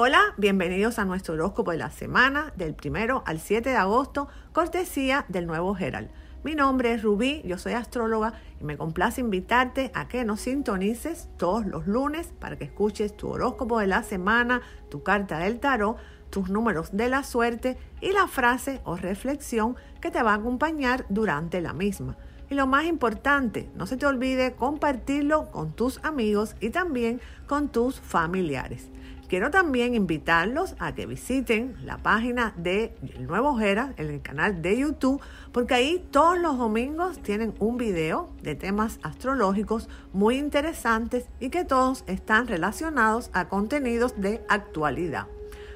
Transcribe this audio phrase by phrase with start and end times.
[0.00, 5.24] Hola, bienvenidos a nuestro horóscopo de la semana del primero al 7 de agosto, cortesía
[5.26, 6.08] del nuevo Herald.
[6.44, 11.28] Mi nombre es Rubí, yo soy astróloga y me complace invitarte a que nos sintonices
[11.36, 15.96] todos los lunes para que escuches tu horóscopo de la semana, tu carta del tarot,
[16.30, 21.06] tus números de la suerte y la frase o reflexión que te va a acompañar
[21.08, 22.16] durante la misma.
[22.48, 27.68] Y lo más importante, no se te olvide compartirlo con tus amigos y también con
[27.68, 28.88] tus familiares.
[29.28, 34.62] Quiero también invitarlos a que visiten la página de El Nuevo Jera en el canal
[34.62, 35.20] de YouTube,
[35.52, 41.66] porque ahí todos los domingos tienen un video de temas astrológicos muy interesantes y que
[41.66, 45.26] todos están relacionados a contenidos de actualidad.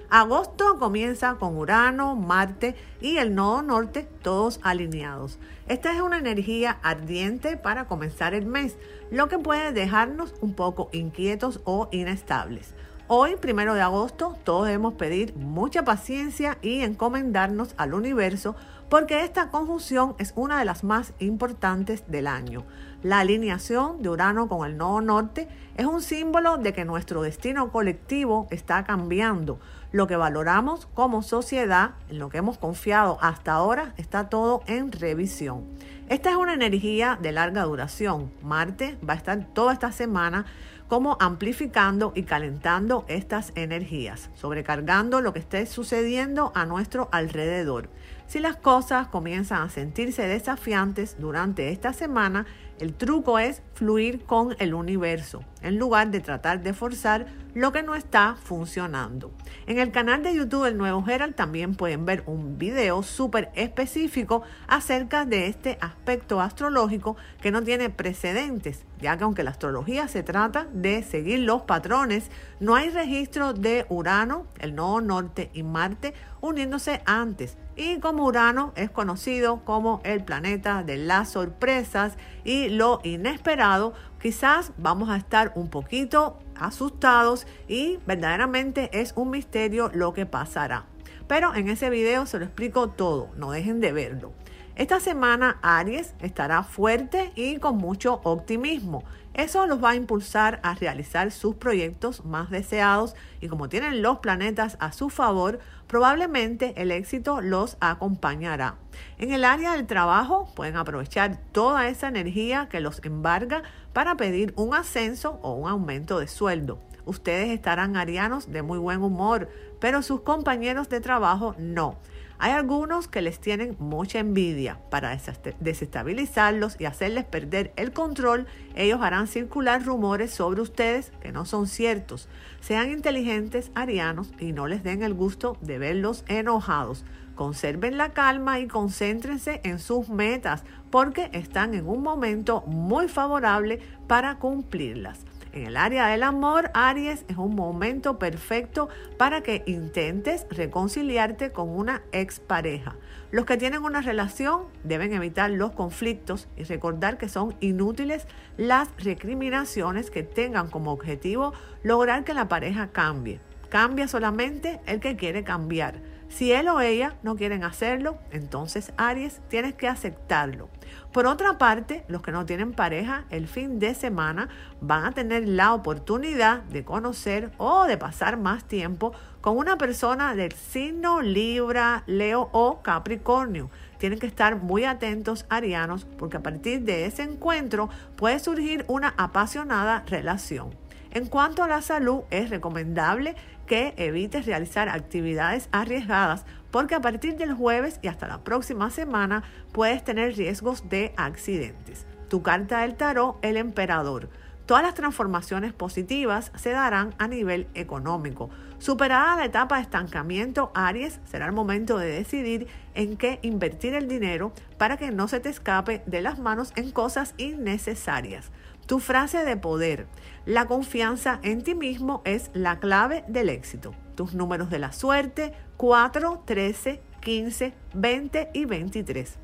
[0.08, 5.38] Agosto comienza con Urano, Marte y el Nodo Norte, todos alineados.
[5.68, 8.78] Esta es una energía ardiente para comenzar el mes,
[9.10, 12.74] lo que puede dejarnos un poco inquietos o inestables.
[13.14, 18.56] Hoy, primero de agosto, todos debemos pedir mucha paciencia y encomendarnos al universo
[18.88, 22.64] porque esta conjunción es una de las más importantes del año.
[23.02, 27.70] La alineación de Urano con el nodo norte es un símbolo de que nuestro destino
[27.70, 29.60] colectivo está cambiando.
[29.92, 34.90] Lo que valoramos como sociedad, en lo que hemos confiado hasta ahora, está todo en
[34.90, 35.66] revisión.
[36.08, 38.32] Esta es una energía de larga duración.
[38.42, 40.46] Marte va a estar toda esta semana
[40.92, 47.88] como amplificando y calentando estas energías, sobrecargando lo que esté sucediendo a nuestro alrededor.
[48.26, 52.44] Si las cosas comienzan a sentirse desafiantes durante esta semana,
[52.78, 57.82] el truco es fluir con el universo, en lugar de tratar de forzar lo que
[57.82, 59.30] no está funcionando.
[59.66, 64.42] En el canal de YouTube del Nuevo Herald también pueden ver un video súper específico
[64.66, 70.22] acerca de este aspecto astrológico que no tiene precedentes, ya que aunque la astrología se
[70.22, 76.14] trata de seguir los patrones, no hay registro de Urano, el nodo norte y Marte
[76.40, 77.56] uniéndose antes.
[77.76, 84.72] Y como Urano es conocido como el planeta de las sorpresas y lo inesperado, quizás
[84.78, 90.86] vamos a estar un poquito asustados y verdaderamente es un misterio lo que pasará.
[91.26, 94.32] Pero en ese video se lo explico todo, no dejen de verlo.
[94.76, 99.02] Esta semana Aries estará fuerte y con mucho optimismo.
[99.34, 104.18] Eso los va a impulsar a realizar sus proyectos más deseados y como tienen los
[104.18, 108.76] planetas a su favor, probablemente el éxito los acompañará.
[109.18, 113.62] En el área del trabajo pueden aprovechar toda esa energía que los embarga
[113.94, 116.78] para pedir un ascenso o un aumento de sueldo.
[117.04, 119.48] Ustedes estarán arianos de muy buen humor,
[119.80, 121.96] pero sus compañeros de trabajo no.
[122.44, 124.80] Hay algunos que les tienen mucha envidia.
[124.90, 125.16] Para
[125.60, 131.68] desestabilizarlos y hacerles perder el control, ellos harán circular rumores sobre ustedes que no son
[131.68, 132.28] ciertos.
[132.60, 137.04] Sean inteligentes, arianos, y no les den el gusto de verlos enojados.
[137.36, 143.78] Conserven la calma y concéntrense en sus metas porque están en un momento muy favorable
[144.08, 145.20] para cumplirlas.
[145.52, 148.88] En el área del amor, Aries, es un momento perfecto
[149.18, 152.96] para que intentes reconciliarte con una expareja.
[153.30, 158.26] Los que tienen una relación deben evitar los conflictos y recordar que son inútiles
[158.56, 161.52] las recriminaciones que tengan como objetivo
[161.82, 163.38] lograr que la pareja cambie.
[163.68, 165.96] Cambia solamente el que quiere cambiar.
[166.34, 170.70] Si él o ella no quieren hacerlo, entonces Aries tienes que aceptarlo.
[171.12, 174.48] Por otra parte, los que no tienen pareja el fin de semana
[174.80, 180.34] van a tener la oportunidad de conocer o de pasar más tiempo con una persona
[180.34, 183.68] del signo Libra, Leo o Capricornio.
[183.98, 189.12] Tienen que estar muy atentos, arianos, porque a partir de ese encuentro puede surgir una
[189.18, 190.81] apasionada relación.
[191.14, 193.36] En cuanto a la salud, es recomendable
[193.66, 199.42] que evites realizar actividades arriesgadas porque a partir del jueves y hasta la próxima semana
[199.72, 202.06] puedes tener riesgos de accidentes.
[202.28, 204.30] Tu carta del tarot, el emperador.
[204.64, 208.48] Todas las transformaciones positivas se darán a nivel económico.
[208.78, 214.08] Superada la etapa de estancamiento, Aries, será el momento de decidir en qué invertir el
[214.08, 218.50] dinero para que no se te escape de las manos en cosas innecesarias.
[218.92, 220.06] Tu frase de poder.
[220.44, 223.94] La confianza en ti mismo es la clave del éxito.
[224.16, 229.38] Tus números de la suerte 4, 13, 15, 20 y 23.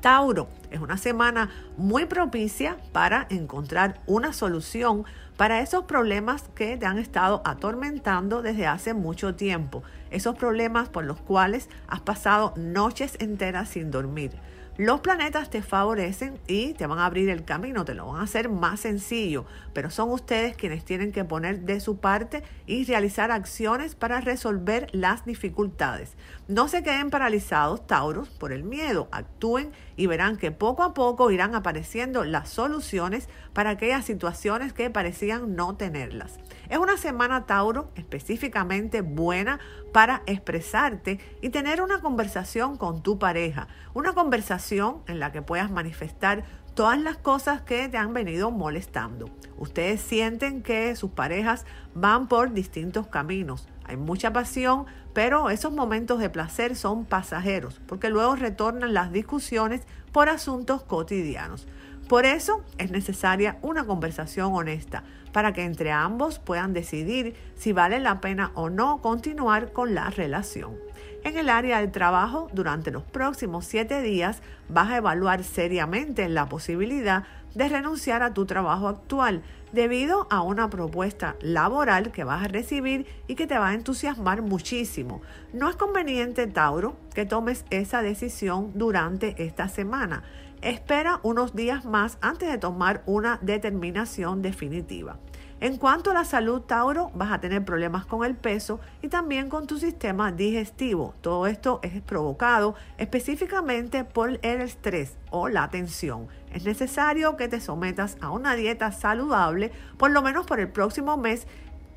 [0.00, 5.04] Tauro, es una semana muy propicia para encontrar una solución
[5.36, 11.04] para esos problemas que te han estado atormentando desde hace mucho tiempo, esos problemas por
[11.04, 14.32] los cuales has pasado noches enteras sin dormir.
[14.78, 18.24] Los planetas te favorecen y te van a abrir el camino, te lo van a
[18.24, 23.30] hacer más sencillo, pero son ustedes quienes tienen que poner de su parte y realizar
[23.30, 26.12] acciones para resolver las dificultades.
[26.46, 31.30] No se queden paralizados, Tauros, por el miedo, actúen y verán que poco a poco
[31.30, 36.38] irán apareciendo las soluciones para aquellas situaciones que parecían no tenerlas.
[36.68, 39.58] Es una semana, Tauro, específicamente buena
[39.92, 43.68] para expresarte y tener una conversación con tu pareja.
[43.94, 49.30] Una conversación en la que puedas manifestar todas las cosas que te han venido molestando.
[49.58, 51.64] Ustedes sienten que sus parejas
[51.94, 53.68] van por distintos caminos.
[53.84, 59.82] Hay mucha pasión, pero esos momentos de placer son pasajeros, porque luego retornan las discusiones
[60.10, 61.68] por asuntos cotidianos.
[62.08, 65.04] Por eso es necesaria una conversación honesta
[65.36, 70.08] para que entre ambos puedan decidir si vale la pena o no continuar con la
[70.08, 70.78] relación.
[71.24, 74.40] En el área del trabajo, durante los próximos siete días
[74.70, 77.24] vas a evaluar seriamente la posibilidad
[77.54, 79.42] de renunciar a tu trabajo actual
[79.72, 84.40] debido a una propuesta laboral que vas a recibir y que te va a entusiasmar
[84.40, 85.20] muchísimo.
[85.52, 90.22] No es conveniente, Tauro, que tomes esa decisión durante esta semana
[90.62, 95.18] espera unos días más antes de tomar una determinación definitiva.
[95.58, 99.48] En cuanto a la salud, Tauro, vas a tener problemas con el peso y también
[99.48, 101.14] con tu sistema digestivo.
[101.22, 106.28] Todo esto es provocado específicamente por el estrés o la tensión.
[106.52, 111.16] Es necesario que te sometas a una dieta saludable por lo menos por el próximo
[111.16, 111.46] mes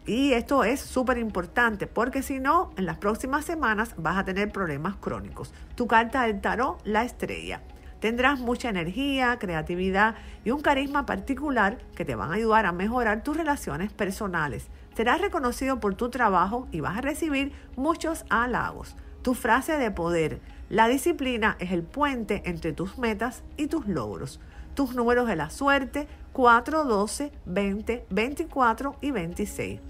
[0.05, 4.53] y esto es súper importante porque si no, en las próximas semanas vas a tener
[4.53, 5.53] problemas crónicos.
[5.75, 7.61] Tu carta del tarot, la estrella.
[7.99, 10.15] Tendrás mucha energía, creatividad
[10.45, 14.67] y un carisma particular que te van a ayudar a mejorar tus relaciones personales.
[14.95, 18.95] Serás reconocido por tu trabajo y vas a recibir muchos halagos.
[19.21, 20.39] Tu frase de poder.
[20.69, 24.39] La disciplina es el puente entre tus metas y tus logros.
[24.75, 29.81] Tus números de la suerte 4, 12, 20, 24 y 26.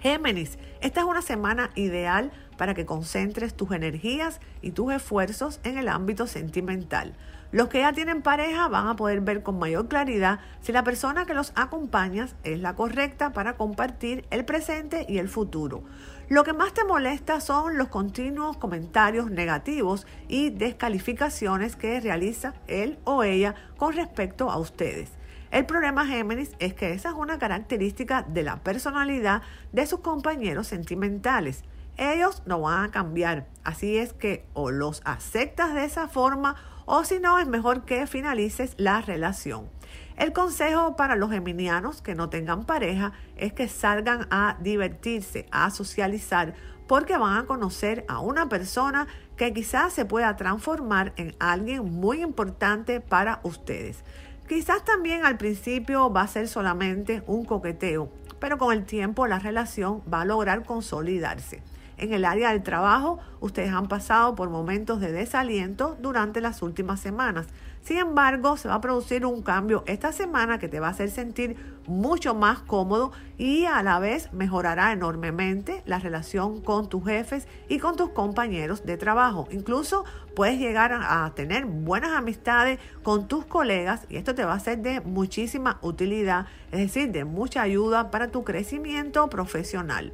[0.00, 5.78] Géminis, esta es una semana ideal para que concentres tus energías y tus esfuerzos en
[5.78, 7.12] el ámbito sentimental.
[7.50, 11.26] Los que ya tienen pareja van a poder ver con mayor claridad si la persona
[11.26, 15.82] que los acompaña es la correcta para compartir el presente y el futuro.
[16.28, 22.96] Lo que más te molesta son los continuos comentarios negativos y descalificaciones que realiza él
[23.02, 25.10] o ella con respecto a ustedes.
[25.50, 29.42] El problema Géminis es que esa es una característica de la personalidad
[29.72, 31.64] de sus compañeros sentimentales.
[31.96, 36.56] Ellos no van a cambiar, así es que o los aceptas de esa forma
[36.86, 39.68] o si no es mejor que finalices la relación.
[40.16, 45.70] El consejo para los geminianos que no tengan pareja es que salgan a divertirse, a
[45.70, 46.54] socializar,
[46.86, 49.06] porque van a conocer a una persona
[49.36, 54.04] que quizás se pueda transformar en alguien muy importante para ustedes.
[54.48, 59.38] Quizás también al principio va a ser solamente un coqueteo, pero con el tiempo la
[59.38, 61.62] relación va a lograr consolidarse.
[61.98, 67.00] En el área del trabajo, ustedes han pasado por momentos de desaliento durante las últimas
[67.00, 67.46] semanas.
[67.82, 71.10] Sin embargo, se va a producir un cambio esta semana que te va a hacer
[71.10, 71.56] sentir
[71.88, 77.80] mucho más cómodo y a la vez mejorará enormemente la relación con tus jefes y
[77.80, 79.48] con tus compañeros de trabajo.
[79.50, 80.04] Incluso
[80.36, 84.78] puedes llegar a tener buenas amistades con tus colegas y esto te va a ser
[84.78, 90.12] de muchísima utilidad, es decir, de mucha ayuda para tu crecimiento profesional.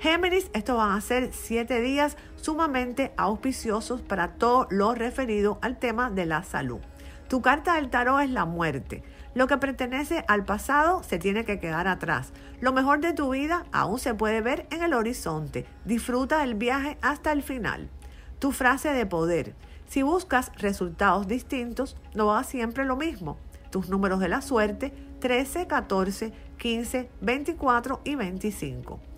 [0.00, 6.10] Géminis, estos van a ser siete días sumamente auspiciosos para todo lo referido al tema
[6.10, 6.78] de la salud.
[7.28, 9.02] Tu carta del tarot es la muerte.
[9.34, 12.32] Lo que pertenece al pasado se tiene que quedar atrás.
[12.62, 15.66] Lo mejor de tu vida aún se puede ver en el horizonte.
[15.84, 17.90] Disfruta del viaje hasta el final.
[18.38, 19.54] Tu frase de poder.
[19.86, 23.36] Si buscas resultados distintos, no hagas siempre lo mismo.
[23.70, 29.09] Tus números de la suerte 13, 14, 15, 24 y 25.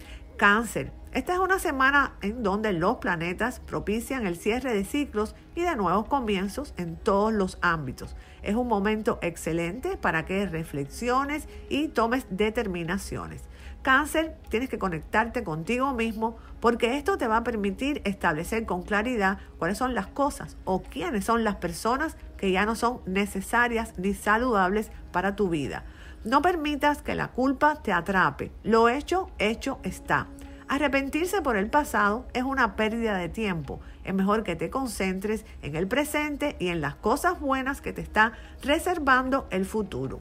[0.42, 0.90] Cáncer.
[1.12, 5.76] Esta es una semana en donde los planetas propician el cierre de ciclos y de
[5.76, 8.16] nuevos comienzos en todos los ámbitos.
[8.42, 13.44] Es un momento excelente para que reflexiones y tomes determinaciones.
[13.82, 19.38] Cáncer, tienes que conectarte contigo mismo porque esto te va a permitir establecer con claridad
[19.58, 24.12] cuáles son las cosas o quiénes son las personas que ya no son necesarias ni
[24.12, 25.84] saludables para tu vida.
[26.24, 28.52] No permitas que la culpa te atrape.
[28.62, 30.28] Lo hecho, hecho está.
[30.68, 33.80] Arrepentirse por el pasado es una pérdida de tiempo.
[34.04, 38.02] Es mejor que te concentres en el presente y en las cosas buenas que te
[38.02, 40.20] está reservando el futuro.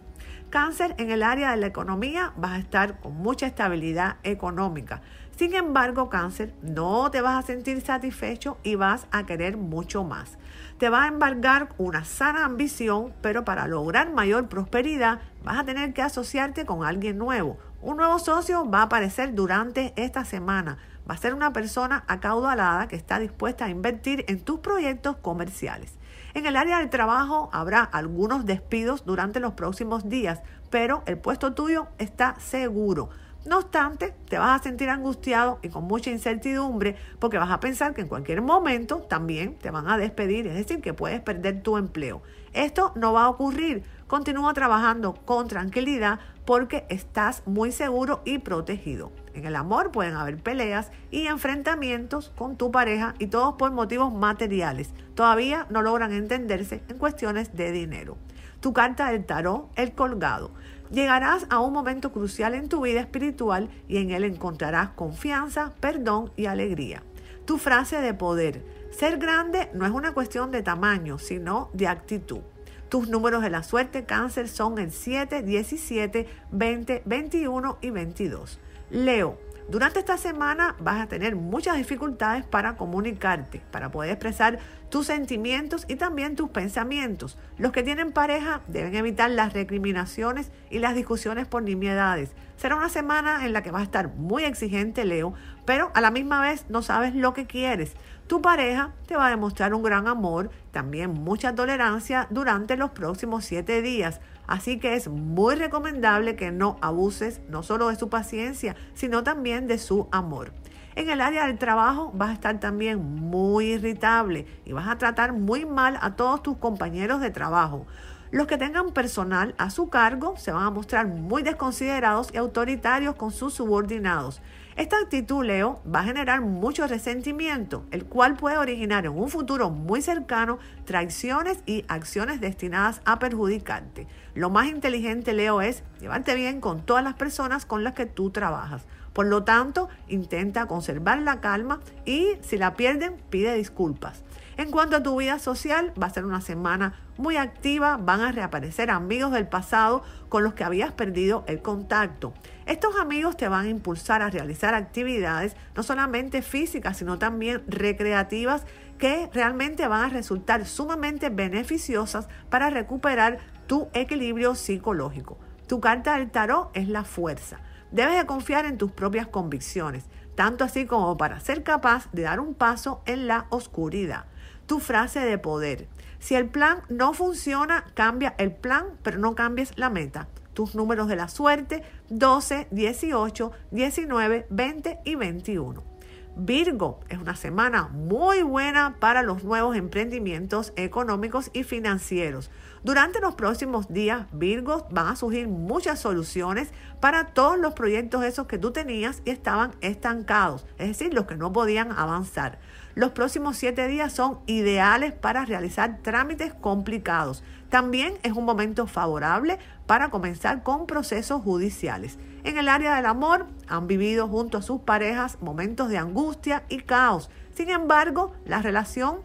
[0.50, 5.02] Cáncer en el área de la economía vas a estar con mucha estabilidad económica.
[5.38, 10.38] Sin embargo, cáncer, no te vas a sentir satisfecho y vas a querer mucho más.
[10.82, 15.94] Te va a embargar una sana ambición, pero para lograr mayor prosperidad vas a tener
[15.94, 17.60] que asociarte con alguien nuevo.
[17.84, 20.80] Un nuevo socio va a aparecer durante esta semana.
[21.08, 26.00] Va a ser una persona acaudalada que está dispuesta a invertir en tus proyectos comerciales.
[26.34, 31.54] En el área del trabajo habrá algunos despidos durante los próximos días, pero el puesto
[31.54, 33.12] tuyo está seguro.
[33.44, 37.96] No obstante, te vas a sentir angustiado y con mucha incertidumbre porque vas a pensar
[37.96, 41.78] que en cualquier momento también te van a despedir, es decir, que puedes perder tu
[41.78, 42.22] empleo.
[42.54, 43.84] Esto no va a ocurrir.
[44.06, 49.12] Continúa trabajando con tranquilidad porque estás muy seguro y protegido.
[49.34, 54.14] En el amor pueden haber peleas y enfrentamientos con tu pareja y todos por motivos
[54.14, 54.92] materiales.
[55.16, 58.18] Todavía no logran entenderse en cuestiones de dinero.
[58.62, 60.52] Tu carta del tarot, el colgado.
[60.92, 66.32] Llegarás a un momento crucial en tu vida espiritual y en él encontrarás confianza, perdón
[66.36, 67.02] y alegría.
[67.46, 68.64] Tu frase de poder.
[68.92, 72.42] Ser grande no es una cuestión de tamaño, sino de actitud.
[72.88, 78.60] Tus números de la suerte cáncer son el 7, 17, 20, 21 y 22.
[78.92, 79.40] Leo,
[79.70, 85.86] durante esta semana vas a tener muchas dificultades para comunicarte, para poder expresar tus sentimientos
[85.88, 87.38] y también tus pensamientos.
[87.58, 92.32] Los que tienen pareja deben evitar las recriminaciones y las discusiones por nimiedades.
[92.58, 95.34] Será una semana en la que vas a estar muy exigente, Leo,
[95.66, 97.94] pero a la misma vez no sabes lo que quieres.
[98.28, 103.46] Tu pareja te va a demostrar un gran amor, también mucha tolerancia durante los próximos
[103.46, 104.22] siete días.
[104.52, 109.66] Así que es muy recomendable que no abuses no solo de su paciencia, sino también
[109.66, 110.52] de su amor.
[110.96, 115.32] En el área del trabajo vas a estar también muy irritable y vas a tratar
[115.32, 117.88] muy mal a todos tus compañeros de trabajo.
[118.30, 123.16] Los que tengan personal a su cargo se van a mostrar muy desconsiderados y autoritarios
[123.16, 124.42] con sus subordinados.
[124.76, 129.70] Esta actitud, Leo, va a generar mucho resentimiento, el cual puede originar en un futuro
[129.70, 134.08] muy cercano traiciones y acciones destinadas a perjudicarte.
[134.34, 138.30] Lo más inteligente, Leo, es llevarte bien con todas las personas con las que tú
[138.30, 138.84] trabajas.
[139.14, 144.24] Por lo tanto, intenta conservar la calma y si la pierden, pide disculpas.
[144.58, 148.32] En cuanto a tu vida social, va a ser una semana muy activa, van a
[148.32, 152.34] reaparecer amigos del pasado con los que habías perdido el contacto.
[152.66, 158.66] Estos amigos te van a impulsar a realizar actividades no solamente físicas, sino también recreativas
[158.98, 163.40] que realmente van a resultar sumamente beneficiosas para recuperar
[163.72, 165.38] tu equilibrio psicológico.
[165.66, 167.62] Tu carta del tarot es la fuerza.
[167.90, 170.04] Debes de confiar en tus propias convicciones,
[170.36, 174.26] tanto así como para ser capaz de dar un paso en la oscuridad
[174.66, 175.88] tu frase de poder.
[176.20, 180.28] Si el plan no funciona, cambia el plan, pero no cambies la meta.
[180.54, 185.92] Tus números de la suerte 12, 18, 19, 20 y 21.
[186.38, 192.50] Virgo es una semana muy buena para los nuevos emprendimientos económicos y financieros.
[192.84, 196.70] Durante los próximos días, Virgo, van a surgir muchas soluciones
[197.00, 201.36] para todos los proyectos esos que tú tenías y estaban estancados, es decir, los que
[201.36, 202.58] no podían avanzar.
[202.96, 207.44] Los próximos siete días son ideales para realizar trámites complicados.
[207.70, 212.18] También es un momento favorable para comenzar con procesos judiciales.
[212.44, 216.80] En el área del amor han vivido junto a sus parejas momentos de angustia y
[216.80, 217.30] caos.
[217.54, 219.20] Sin embargo, la relación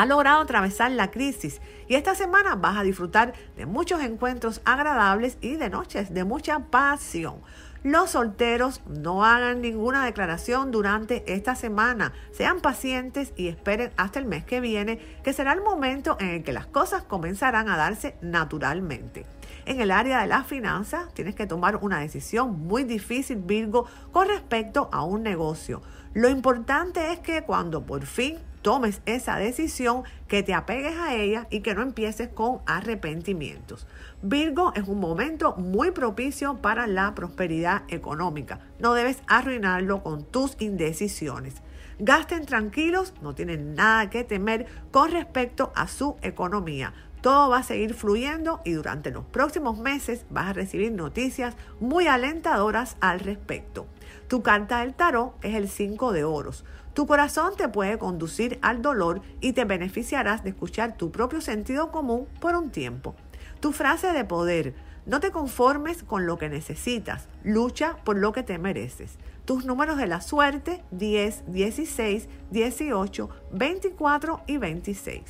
[0.00, 5.36] ha logrado atravesar la crisis y esta semana vas a disfrutar de muchos encuentros agradables
[5.42, 7.42] y de noches de mucha pasión.
[7.82, 12.14] Los solteros no hagan ninguna declaración durante esta semana.
[12.32, 16.42] Sean pacientes y esperen hasta el mes que viene, que será el momento en el
[16.44, 19.26] que las cosas comenzarán a darse naturalmente.
[19.66, 24.28] En el área de las finanzas tienes que tomar una decisión muy difícil, Virgo, con
[24.28, 25.82] respecto a un negocio.
[26.14, 31.46] Lo importante es que cuando por fin tomes esa decisión, que te apegues a ella
[31.50, 33.86] y que no empieces con arrepentimientos.
[34.22, 38.60] Virgo es un momento muy propicio para la prosperidad económica.
[38.78, 41.62] No debes arruinarlo con tus indecisiones.
[41.98, 46.94] Gasten tranquilos, no tienen nada que temer con respecto a su economía.
[47.20, 52.06] Todo va a seguir fluyendo y durante los próximos meses vas a recibir noticias muy
[52.06, 53.86] alentadoras al respecto.
[54.28, 56.64] Tu carta del tarot es el 5 de oros.
[57.00, 61.90] Tu corazón te puede conducir al dolor y te beneficiarás de escuchar tu propio sentido
[61.90, 63.14] común por un tiempo.
[63.60, 64.74] Tu frase de poder,
[65.06, 69.16] no te conformes con lo que necesitas, lucha por lo que te mereces.
[69.46, 75.22] Tus números de la suerte 10, 16, 18, 24 y 26.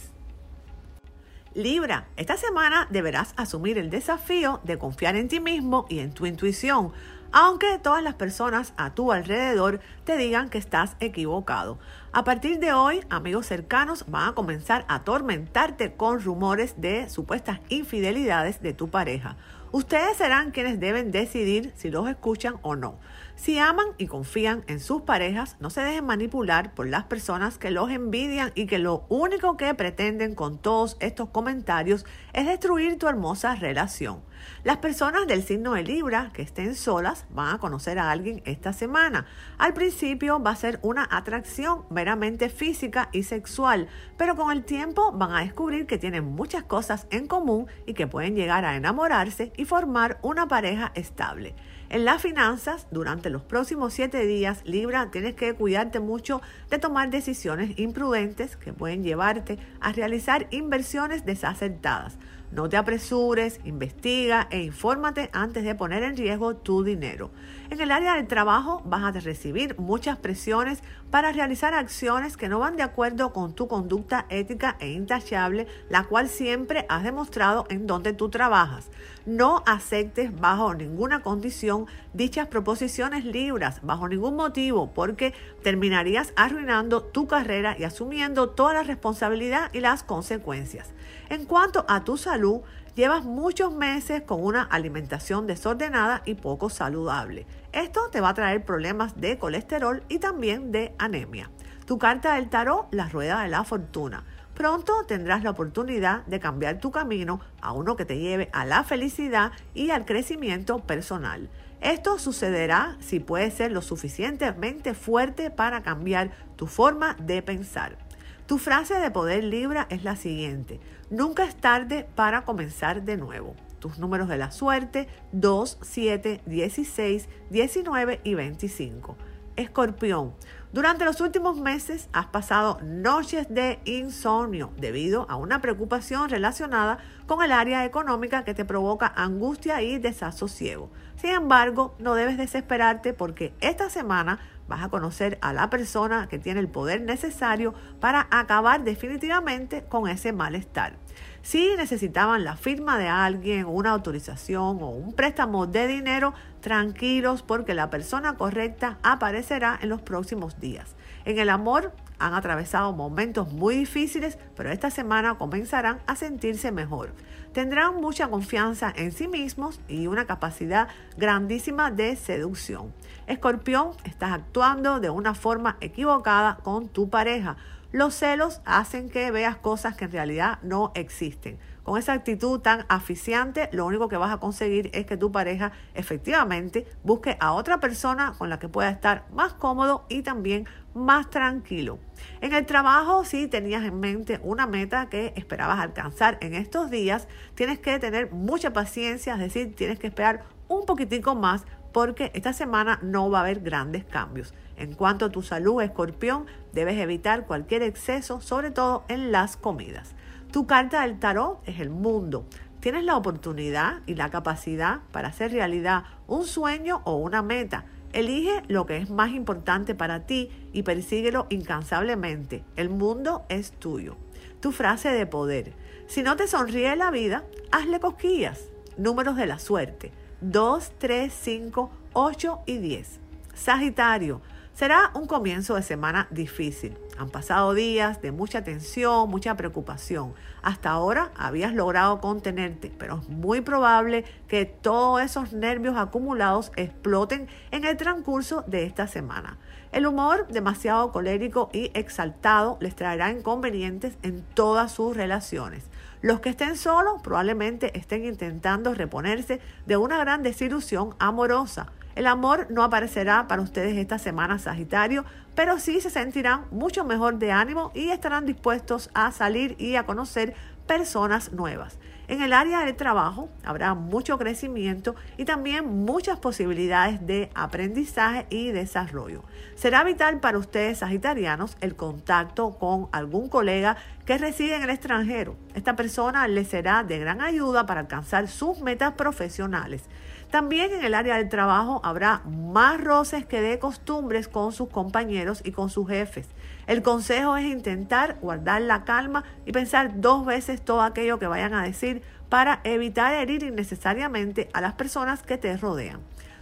[1.55, 6.27] Libra, esta semana deberás asumir el desafío de confiar en ti mismo y en tu
[6.27, 6.93] intuición
[7.33, 11.79] aunque todas las personas a tu alrededor te digan que estás equivocado.
[12.13, 17.61] A partir de hoy, amigos cercanos van a comenzar a atormentarte con rumores de supuestas
[17.69, 19.37] infidelidades de tu pareja.
[19.73, 22.99] Ustedes serán quienes deben decidir si los escuchan o no.
[23.41, 27.71] Si aman y confían en sus parejas, no se dejen manipular por las personas que
[27.71, 32.05] los envidian y que lo único que pretenden con todos estos comentarios
[32.35, 34.21] es destruir tu hermosa relación.
[34.63, 38.75] Las personas del signo de Libra que estén solas van a conocer a alguien esta
[38.75, 39.25] semana.
[39.57, 45.13] Al principio va a ser una atracción meramente física y sexual, pero con el tiempo
[45.13, 49.51] van a descubrir que tienen muchas cosas en común y que pueden llegar a enamorarse
[49.57, 51.55] y formar una pareja estable.
[51.93, 57.11] En las finanzas, durante los próximos siete días, Libra, tienes que cuidarte mucho de tomar
[57.11, 62.17] decisiones imprudentes que pueden llevarte a realizar inversiones desacertadas.
[62.53, 67.31] No te apresures, investiga e infórmate antes de poner en riesgo tu dinero.
[67.71, 70.83] En el área del trabajo vas a recibir muchas presiones
[71.13, 76.05] para realizar acciones que no van de acuerdo con tu conducta ética e intachable, la
[76.05, 78.91] cual siempre has demostrado en donde tú trabajas.
[79.27, 87.27] No aceptes bajo ninguna condición dichas proposiciones libras, bajo ningún motivo, porque terminarías arruinando tu
[87.27, 90.91] carrera y asumiendo toda la responsabilidad y las consecuencias.
[91.29, 92.63] En cuanto a tu salud,
[92.95, 97.47] llevas muchos meses con una alimentación desordenada y poco saludable.
[97.73, 101.51] Esto te va a traer problemas de colesterol y también de anemia.
[101.87, 104.25] Tu carta del tarot, la rueda de la fortuna.
[104.61, 108.85] Pronto tendrás la oportunidad de cambiar tu camino a uno que te lleve a la
[108.85, 111.49] felicidad y al crecimiento personal.
[111.81, 117.97] Esto sucederá si puedes ser lo suficientemente fuerte para cambiar tu forma de pensar.
[118.45, 120.79] Tu frase de poder Libra es la siguiente.
[121.09, 123.55] Nunca es tarde para comenzar de nuevo.
[123.79, 129.17] Tus números de la suerte 2, 7, 16, 19 y 25.
[129.57, 130.35] Escorpión.
[130.73, 137.43] Durante los últimos meses has pasado noches de insomnio debido a una preocupación relacionada con
[137.43, 140.89] el área económica que te provoca angustia y desasosiego.
[141.17, 146.39] Sin embargo, no debes desesperarte porque esta semana vas a conocer a la persona que
[146.39, 150.95] tiene el poder necesario para acabar definitivamente con ese malestar.
[151.43, 157.75] Si necesitaban la firma de alguien, una autorización o un préstamo de dinero, tranquilos porque
[157.75, 160.95] la persona correcta aparecerá en los próximos días.
[161.25, 167.13] En el amor han atravesado momentos muy difíciles, pero esta semana comenzarán a sentirse mejor.
[167.53, 172.93] Tendrán mucha confianza en sí mismos y una capacidad grandísima de seducción.
[173.27, 177.57] Escorpión, estás actuando de una forma equivocada con tu pareja.
[177.93, 181.59] Los celos hacen que veas cosas que en realidad no existen.
[181.83, 185.73] Con esa actitud tan aficiante, lo único que vas a conseguir es que tu pareja
[185.95, 191.31] efectivamente busque a otra persona con la que pueda estar más cómodo y también más
[191.31, 191.99] tranquilo.
[192.41, 197.29] En el trabajo, si tenías en mente una meta que esperabas alcanzar en estos días,
[197.55, 202.53] tienes que tener mucha paciencia, es decir, tienes que esperar un poquitico más porque esta
[202.53, 204.55] semana no va a haber grandes cambios.
[204.77, 210.15] En cuanto a tu salud, escorpión, debes evitar cualquier exceso, sobre todo en las comidas.
[210.53, 212.45] Tu carta del tarot es el mundo.
[212.81, 217.85] Tienes la oportunidad y la capacidad para hacer realidad un sueño o una meta.
[218.13, 222.65] Elige lo que es más importante para ti y persíguelo incansablemente.
[222.75, 224.17] El mundo es tuyo.
[224.61, 225.73] Tu frase de poder.
[226.09, 228.71] Si no te sonríe la vida, hazle cosquillas.
[228.97, 230.11] Números de la suerte.
[230.41, 233.21] 2, 3, 5, 8 y 10.
[233.55, 234.41] Sagitario.
[234.75, 236.97] Será un comienzo de semana difícil.
[237.21, 240.33] Han pasado días de mucha tensión, mucha preocupación.
[240.63, 247.47] Hasta ahora habías logrado contenerte, pero es muy probable que todos esos nervios acumulados exploten
[247.73, 249.59] en el transcurso de esta semana.
[249.93, 255.85] El humor demasiado colérico y exaltado les traerá inconvenientes en todas sus relaciones.
[256.23, 262.67] Los que estén solos probablemente estén intentando reponerse de una gran desilusión amorosa el amor
[262.71, 265.25] no aparecerá para ustedes esta semana, Sagitario,
[265.61, 270.07] pero sí se sentirán mucho mejor de ánimo y estarán dispuestos a salir y a
[270.07, 270.55] conocer
[270.87, 271.99] personas nuevas.
[272.29, 278.71] En el área de trabajo habrá mucho crecimiento y también muchas posibilidades de aprendizaje y
[278.71, 279.45] desarrollo.
[279.75, 285.57] Será vital para ustedes, sagitarianos, el contacto con algún colega que reside en el extranjero.
[285.75, 290.05] Esta persona les será de gran ayuda para alcanzar sus metas profesionales.
[290.51, 295.63] También en el área del trabajo habrá más roces que de costumbres con sus compañeros
[295.65, 296.49] y con sus jefes.
[296.89, 301.73] El consejo es intentar guardar la calma y pensar dos veces todo aquello que vayan
[301.73, 306.19] a decir para evitar herir innecesariamente a las personas que te rodean.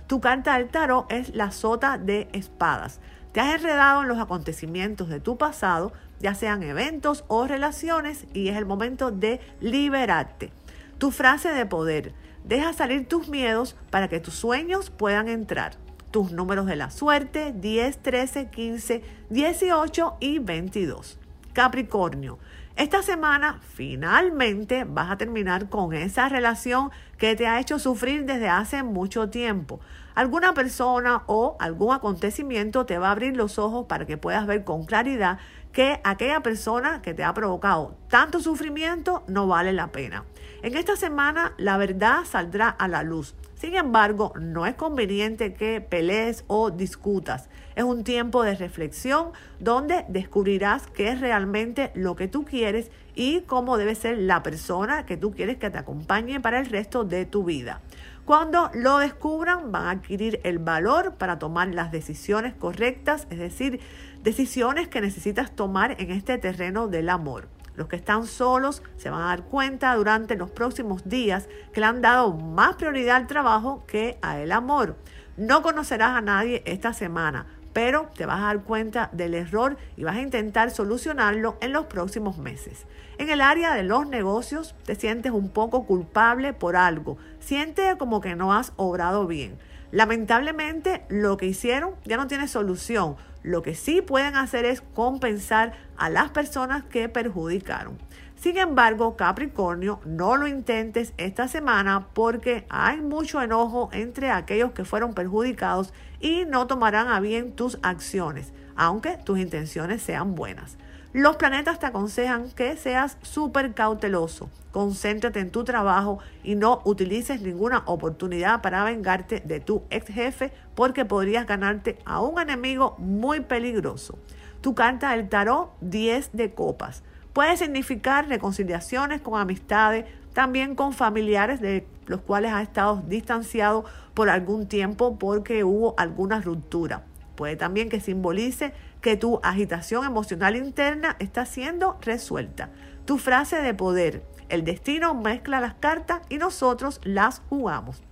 [0.07, 3.01] Tu carta del tarot es la sota de espadas.
[3.33, 8.49] Te has enredado en los acontecimientos de tu pasado, ya sean eventos o relaciones, y
[8.49, 10.53] es el momento de liberarte.
[10.99, 12.13] Tu frase de poder.
[12.49, 15.75] Deja salir tus miedos para que tus sueños puedan entrar.
[16.11, 21.19] Tus números de la suerte 10, 13, 15, 18 y 22.
[21.53, 22.39] Capricornio.
[22.75, 28.49] Esta semana finalmente vas a terminar con esa relación que te ha hecho sufrir desde
[28.49, 29.81] hace mucho tiempo.
[30.15, 34.65] Alguna persona o algún acontecimiento te va a abrir los ojos para que puedas ver
[34.65, 35.39] con claridad
[35.79, 40.25] que aquella persona que te ha provocado tanto sufrimiento no vale la pena.
[40.61, 43.37] En esta semana la verdad saldrá a la luz.
[43.55, 47.49] Sin embargo, no es conveniente que pelees o discutas.
[47.77, 53.43] Es un tiempo de reflexión donde descubrirás qué es realmente lo que tú quieres y
[53.43, 57.25] cómo debe ser la persona que tú quieres que te acompañe para el resto de
[57.25, 57.81] tu vida.
[58.29, 63.81] Cuando lo descubran, van a adquirir el valor para tomar las decisiones correctas, es decir,
[64.23, 67.49] decisiones que necesitas tomar en este terreno del amor.
[67.75, 71.87] Los que están solos se van a dar cuenta durante los próximos días que le
[71.87, 74.97] han dado más prioridad al trabajo que a el amor.
[75.37, 80.03] No conocerás a nadie esta semana, pero te vas a dar cuenta del error y
[80.03, 82.87] vas a intentar solucionarlo en los próximos meses.
[83.19, 88.21] En el área de los negocios te sientes un poco culpable por algo, sientes como
[88.21, 89.57] que no has obrado bien.
[89.93, 93.17] Lamentablemente lo que hicieron ya no tiene solución.
[93.43, 97.99] Lo que sí pueden hacer es compensar a las personas que perjudicaron.
[98.37, 104.85] Sin embargo, Capricornio, no lo intentes esta semana porque hay mucho enojo entre aquellos que
[104.85, 110.77] fueron perjudicados y no tomarán a bien tus acciones, aunque tus intenciones sean buenas.
[111.15, 117.41] Los planetas te aconsejan que seas súper cauteloso, concéntrate en tu trabajo y no utilices
[117.41, 123.41] ninguna oportunidad para vengarte de tu ex jefe porque podrías ganarte a un enemigo muy
[123.41, 124.19] peligroso.
[124.61, 127.03] Tu carta del tarot 10 de copas.
[127.33, 134.29] Puede significar reconciliaciones con amistades, también con familiares de los cuales has estado distanciado por
[134.29, 137.05] algún tiempo porque hubo alguna ruptura.
[137.35, 138.75] Puede también que simbolice
[139.09, 142.69] que tu agitación emocional interna está siendo resuelta.
[143.07, 148.03] Tu frase de poder, el destino mezcla las cartas y nosotros las jugamos.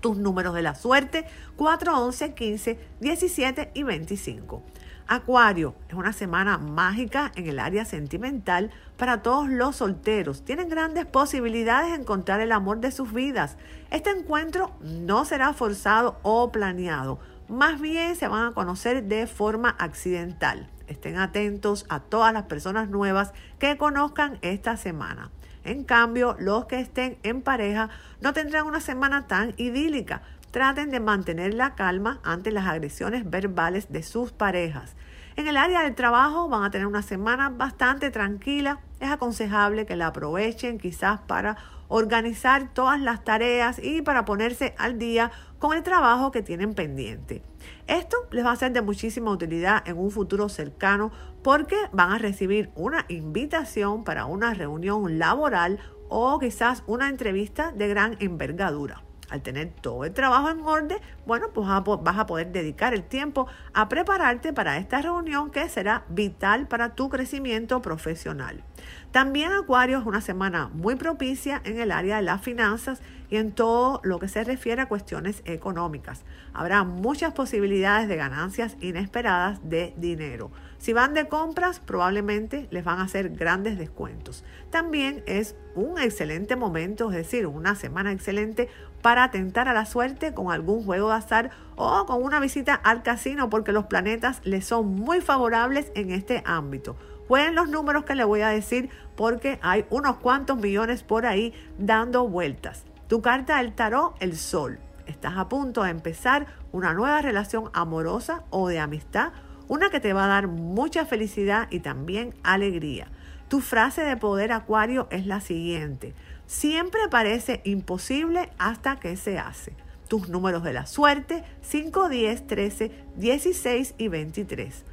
[0.00, 1.26] Tus números de la suerte
[1.56, 4.62] 4, 11, 15, 17 y 25.
[5.06, 10.46] Acuario, es una semana mágica en el área sentimental para todos los solteros.
[10.46, 13.58] Tienen grandes posibilidades de encontrar el amor de sus vidas.
[13.90, 19.70] Este encuentro no será forzado o planeado más bien se van a conocer de forma
[19.78, 20.68] accidental.
[20.86, 25.30] Estén atentos a todas las personas nuevas que conozcan esta semana.
[25.64, 30.22] En cambio, los que estén en pareja no tendrán una semana tan idílica.
[30.52, 34.94] Traten de mantener la calma ante las agresiones verbales de sus parejas.
[35.34, 38.78] En el área del trabajo van a tener una semana bastante tranquila.
[39.00, 41.56] Es aconsejable que la aprovechen quizás para
[41.88, 47.42] organizar todas las tareas y para ponerse al día con el trabajo que tienen pendiente.
[47.86, 51.10] Esto les va a ser de muchísima utilidad en un futuro cercano
[51.42, 57.88] porque van a recibir una invitación para una reunión laboral o quizás una entrevista de
[57.88, 59.05] gran envergadura.
[59.28, 63.48] Al tener todo el trabajo en orden, bueno, pues vas a poder dedicar el tiempo
[63.74, 68.62] a prepararte para esta reunión que será vital para tu crecimiento profesional.
[69.10, 73.52] También Acuario es una semana muy propicia en el área de las finanzas y en
[73.52, 76.22] todo lo que se refiere a cuestiones económicas.
[76.52, 80.50] Habrá muchas posibilidades de ganancias inesperadas de dinero.
[80.78, 84.44] Si van de compras, probablemente les van a hacer grandes descuentos.
[84.70, 88.68] También es un excelente momento, es decir, una semana excelente
[89.06, 93.04] para atentar a la suerte con algún juego de azar o con una visita al
[93.04, 96.96] casino porque los planetas les son muy favorables en este ámbito.
[97.28, 101.54] Jueguen los números que les voy a decir porque hay unos cuantos millones por ahí
[101.78, 102.82] dando vueltas.
[103.06, 104.80] Tu carta del tarot, el sol.
[105.06, 109.30] Estás a punto de empezar una nueva relación amorosa o de amistad,
[109.68, 113.06] una que te va a dar mucha felicidad y también alegría.
[113.46, 116.12] Tu frase de poder acuario es la siguiente.
[116.46, 119.72] Siempre parece imposible hasta que se hace.
[120.08, 124.84] Tus números de la suerte 5, 10, 13, 16 y 23.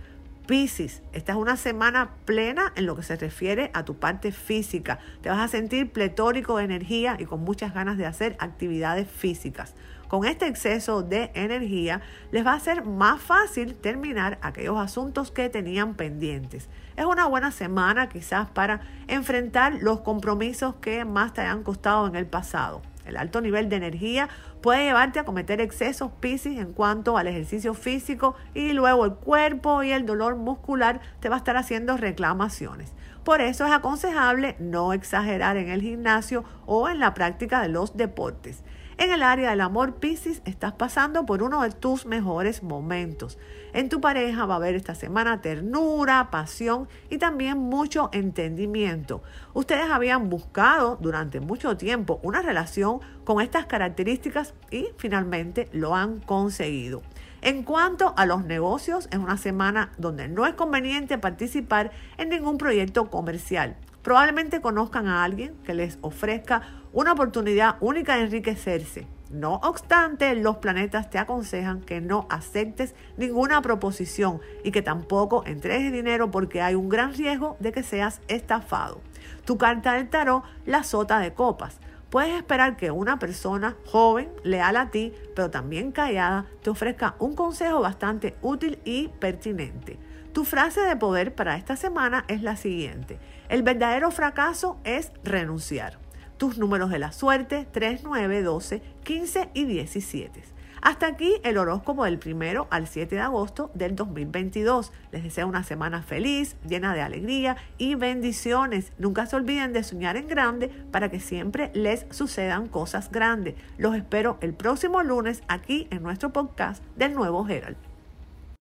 [0.47, 4.99] Piscis, esta es una semana plena en lo que se refiere a tu parte física.
[5.21, 9.75] Te vas a sentir pletórico de energía y con muchas ganas de hacer actividades físicas.
[10.07, 15.49] Con este exceso de energía les va a ser más fácil terminar aquellos asuntos que
[15.49, 16.69] tenían pendientes.
[16.95, 22.15] Es una buena semana quizás para enfrentar los compromisos que más te hayan costado en
[22.15, 22.81] el pasado.
[23.05, 24.29] El alto nivel de energía
[24.61, 29.83] puede llevarte a cometer excesos Piscis en cuanto al ejercicio físico y luego el cuerpo
[29.83, 32.93] y el dolor muscular te va a estar haciendo reclamaciones.
[33.23, 37.97] Por eso es aconsejable no exagerar en el gimnasio o en la práctica de los
[37.97, 38.63] deportes.
[38.97, 43.39] En el área del amor Piscis estás pasando por uno de tus mejores momentos.
[43.73, 49.23] En tu pareja va a haber esta semana ternura, pasión y también mucho entendimiento.
[49.53, 56.19] Ustedes habían buscado durante mucho tiempo una relación con estas características y finalmente lo han
[56.19, 57.01] conseguido.
[57.41, 62.57] En cuanto a los negocios, es una semana donde no es conveniente participar en ningún
[62.57, 63.75] proyecto comercial.
[64.03, 66.61] Probablemente conozcan a alguien que les ofrezca
[66.91, 69.07] una oportunidad única de enriquecerse.
[69.31, 75.91] No obstante, los planetas te aconsejan que no aceptes ninguna proposición y que tampoco entregues
[75.91, 79.01] dinero porque hay un gran riesgo de que seas estafado.
[79.45, 81.79] Tu carta del tarot, la sota de copas.
[82.11, 87.35] Puedes esperar que una persona joven, leal a ti, pero también callada, te ofrezca un
[87.35, 89.97] consejo bastante útil y pertinente.
[90.33, 93.19] Tu frase de poder para esta semana es la siguiente.
[93.49, 95.99] El verdadero fracaso es renunciar.
[96.37, 100.41] Tus números de la suerte 3, 9, 12, 15 y 17.
[100.81, 104.91] Hasta aquí el horóscopo del primero al 7 de agosto del 2022.
[105.11, 108.91] Les deseo una semana feliz, llena de alegría y bendiciones.
[108.97, 113.53] Nunca se olviden de soñar en grande para que siempre les sucedan cosas grandes.
[113.77, 117.92] Los espero el próximo lunes aquí en nuestro podcast del Nuevo Herald.